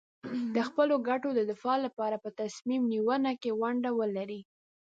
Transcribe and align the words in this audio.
د 0.55 0.57
خپلو 0.67 0.95
ګټو 1.09 1.29
د 1.35 1.41
دفاع 1.51 1.77
لپاره 1.85 2.15
په 2.23 2.29
تصمیم 2.41 2.81
نیونه 2.91 3.31
کې 3.41 3.51
ونډه 3.61 3.91
ولري. 3.99 4.41